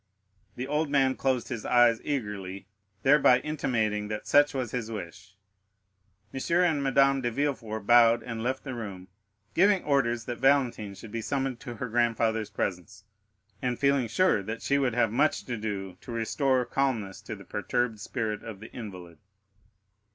[0.55, 2.65] The old man closed his eyes eagerly,
[3.03, 5.35] thereby intimating that such was his wish.
[6.33, 6.39] M.
[6.63, 9.09] and Madame de Villefort bowed and left the room,
[9.53, 13.03] giving orders that Valentine should be summoned to her grandfather's presence,
[13.61, 17.45] and feeling sure that she would have much to do to restore calmness to the
[17.45, 19.19] perturbed spirit of the invalid.